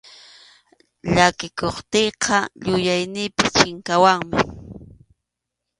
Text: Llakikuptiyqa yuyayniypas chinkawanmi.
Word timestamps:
Llakikuptiyqa 1.13 2.37
yuyayniypas 2.67 3.49
chinkawanmi. 3.57 4.39